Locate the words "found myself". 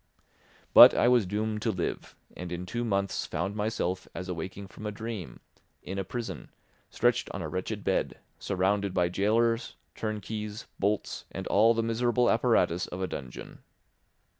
3.27-4.07